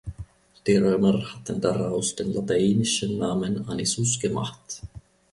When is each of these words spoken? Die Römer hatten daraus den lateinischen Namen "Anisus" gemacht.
Die 0.65 0.77
Römer 0.77 1.31
hatten 1.31 1.61
daraus 1.61 2.15
den 2.15 2.33
lateinischen 2.33 3.19
Namen 3.19 3.69
"Anisus" 3.69 4.19
gemacht. 4.19 4.81